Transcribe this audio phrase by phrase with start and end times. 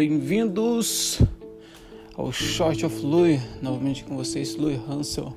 [0.00, 1.20] bem-vindos
[2.16, 5.36] ao Shot of Louis, novamente com vocês, Louis Hansel,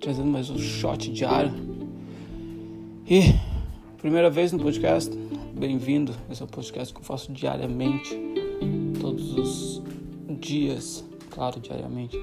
[0.00, 1.52] trazendo mais um shot diário.
[3.08, 3.32] E,
[3.98, 5.16] primeira vez no podcast,
[5.56, 8.18] bem-vindo, esse é o podcast que eu faço diariamente,
[9.00, 9.82] todos os
[10.40, 12.18] dias, claro, diariamente,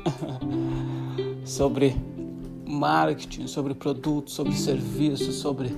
[1.46, 1.96] sobre
[2.68, 5.70] marketing, sobre produtos, sobre serviços, sobre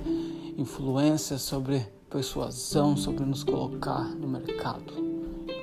[0.58, 5.09] influência, sobre persuasão, sobre nos colocar no mercado,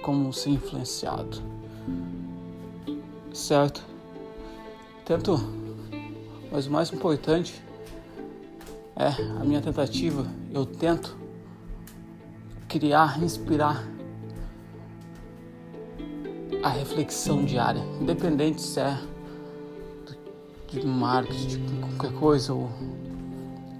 [0.07, 1.41] como ser influenciado,
[3.33, 3.83] certo?
[5.03, 5.37] Tento,
[6.49, 7.61] mas o mais importante
[8.95, 9.07] é
[9.37, 11.17] a minha tentativa, eu tento
[12.69, 13.85] criar, inspirar
[16.63, 18.97] a reflexão diária, independente se é
[20.69, 22.69] de marketing, de qualquer coisa ou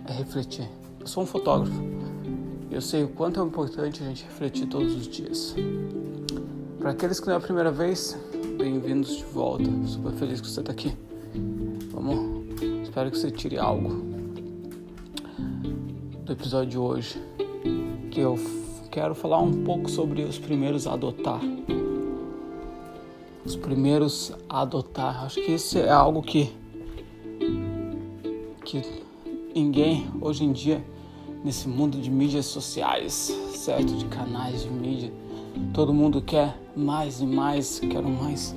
[0.05, 0.67] é refletir.
[0.99, 2.06] Eu sou um fotógrafo.
[2.69, 5.55] Eu sei o quanto é importante a gente refletir todos os dias.
[6.77, 8.17] Para aqueles que não é a primeira vez,
[8.57, 9.63] bem-vindos de volta.
[9.85, 10.93] Super feliz que você está aqui.
[11.91, 12.45] Vamos,
[12.83, 14.03] espero que você tire algo
[16.25, 17.21] do episódio de hoje,
[18.11, 18.35] que eu
[18.91, 21.39] quero falar um pouco sobre os primeiros a adotar.
[23.45, 25.23] Os primeiros a adotar.
[25.23, 26.53] Acho que isso é algo que
[28.65, 28.81] que
[29.55, 30.83] ninguém hoje em dia
[31.47, 33.95] nesse mundo de mídias sociais, certo?
[33.95, 35.13] De canais de mídia.
[35.73, 38.53] Todo mundo quer mais e mais, quero mais,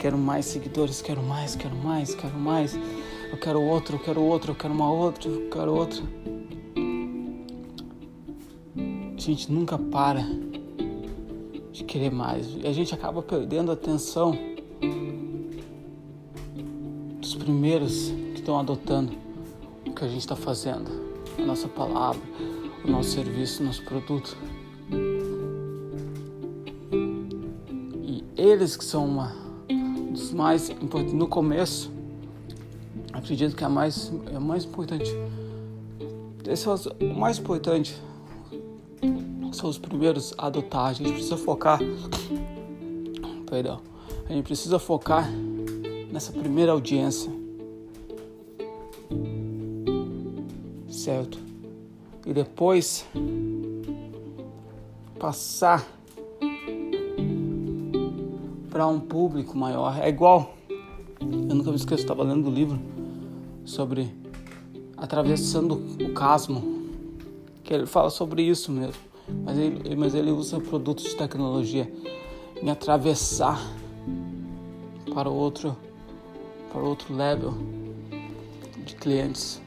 [0.00, 2.76] quero mais seguidores, quero mais, quero mais, quero mais.
[3.30, 6.02] Eu quero outro, eu quero outro, eu quero uma outra, eu quero outra.
[8.76, 10.26] A gente nunca para
[11.70, 12.48] de querer mais.
[12.60, 14.36] E a gente acaba perdendo a atenção
[17.20, 19.12] dos primeiros que estão adotando
[19.86, 22.20] o que a gente está fazendo a nossa palavra,
[22.84, 24.36] o nosso serviço, o nosso produto.
[28.02, 29.34] E eles que são uma
[30.10, 31.90] dos mais importantes no começo,
[33.12, 35.10] acredito que é mais é mais importante.
[36.46, 37.96] Esse é o mais importante.
[39.52, 40.86] São os primeiros a adotar.
[40.86, 41.78] A gente precisa focar.
[43.48, 43.80] Perdão.
[44.28, 45.30] A gente precisa focar
[46.10, 47.30] nessa primeira audiência
[50.94, 51.38] certo?
[52.26, 53.06] E depois
[55.18, 55.86] passar
[58.70, 59.98] para um público maior.
[60.00, 60.54] É igual,
[61.20, 62.80] eu nunca me esqueço, estava lendo o um livro
[63.64, 64.12] sobre
[64.96, 66.88] atravessando o casmo,
[67.62, 69.00] que ele fala sobre isso mesmo,
[69.44, 71.92] mas ele, mas ele usa produtos de tecnologia
[72.62, 73.60] em atravessar
[75.14, 75.76] para outro
[76.72, 77.54] para outro level
[78.84, 79.63] de clientes.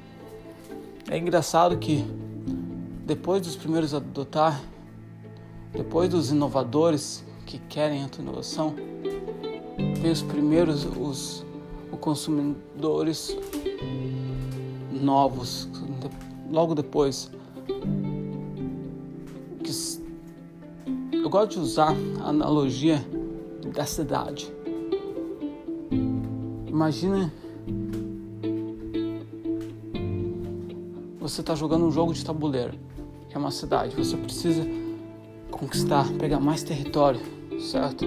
[1.09, 2.05] É engraçado que
[3.05, 4.61] depois dos primeiros a adotar,
[5.71, 8.75] depois dos inovadores que querem a inovação,
[10.01, 11.45] vem os primeiros os,
[11.91, 13.37] os consumidores
[14.91, 15.69] novos,
[16.51, 17.31] logo depois.
[21.13, 23.05] Eu gosto de usar a analogia
[23.73, 24.49] da cidade.
[26.65, 27.33] Imagina
[31.29, 32.79] você está jogando um jogo de tabuleiro,
[33.29, 33.93] é uma cidade.
[33.97, 34.65] Você precisa
[35.51, 37.19] conquistar, pegar mais território,
[37.59, 38.05] certo?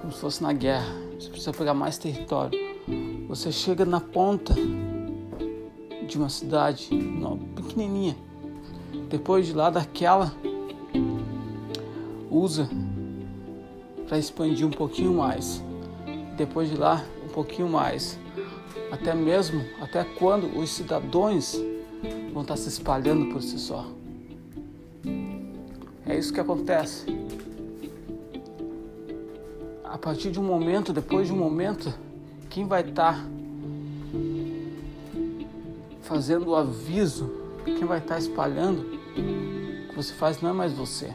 [0.00, 0.92] Como se fosse na guerra.
[1.18, 2.58] Você precisa pegar mais território.
[3.28, 4.54] Você chega na ponta
[6.08, 8.16] de uma cidade não, pequenininha.
[9.08, 10.34] Depois de lá daquela,
[12.28, 12.68] usa
[14.08, 15.62] para expandir um pouquinho mais.
[16.36, 18.18] Depois de lá, um pouquinho mais.
[18.90, 21.56] Até mesmo, até quando os cidadãos
[22.32, 23.86] vão estar se espalhando por si só.
[26.06, 27.06] É isso que acontece.
[29.84, 31.92] A partir de um momento, depois de um momento,
[32.48, 33.24] quem vai estar
[36.02, 37.30] fazendo o aviso,
[37.64, 41.12] quem vai estar espalhando o que você faz não é mais você.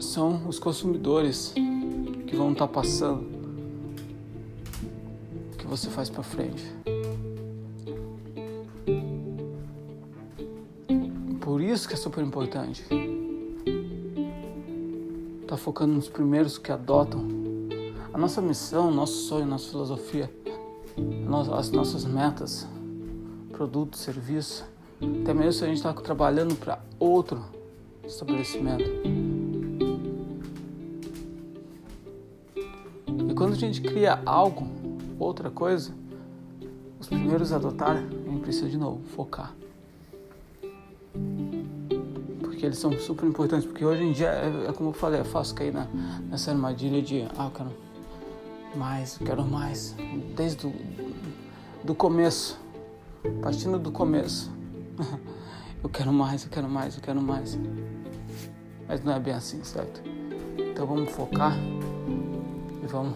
[0.00, 1.52] São os consumidores
[2.26, 3.26] que vão estar passando
[5.52, 6.64] o que você faz para frente.
[11.48, 12.84] Por isso que é super importante.
[15.46, 17.26] Tá focando nos primeiros que adotam.
[18.12, 20.30] A nossa missão, nosso sonho, nossa filosofia,
[21.56, 22.68] as nossas metas,
[23.50, 24.66] produto, serviço,
[25.22, 27.42] até mesmo se a gente está trabalhando para outro
[28.06, 28.84] estabelecimento.
[33.26, 34.66] E quando a gente cria algo,
[35.18, 35.94] outra coisa,
[37.00, 39.54] os primeiros a adotar, a gente precisa de novo focar.
[42.58, 43.64] Porque eles são super importantes.
[43.64, 45.86] Porque hoje em dia, é, é como eu falei, é fácil cair na,
[46.28, 47.70] nessa armadilha de, ah, eu quero
[48.74, 49.94] mais, eu quero mais.
[50.34, 50.74] Desde o
[51.84, 52.58] do começo,
[53.40, 54.50] partindo do começo.
[55.84, 57.56] eu quero mais, eu quero mais, eu quero mais.
[58.88, 60.02] Mas não é bem assim, certo?
[60.58, 61.56] Então vamos focar
[62.82, 63.14] e vamos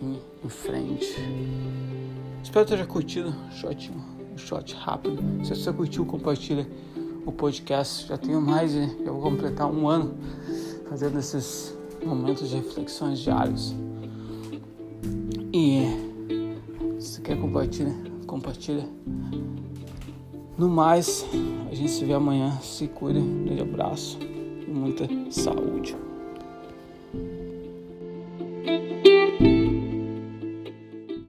[0.00, 1.14] em, em frente.
[2.42, 3.92] Espero que tenha curtido o shot,
[4.32, 5.22] um shot rápido.
[5.44, 6.66] Se você curtiu, compartilha
[7.30, 8.06] o podcast.
[8.06, 10.14] Já tenho mais, eu vou completar um ano
[10.88, 13.74] fazendo esses momentos de reflexões diários.
[15.52, 15.82] E
[16.98, 17.94] se quer compartilhar,
[18.26, 18.86] compartilha.
[20.58, 21.24] No mais,
[21.70, 22.52] a gente se vê amanhã.
[22.60, 25.96] Se cuide, um grande abraço e muita saúde.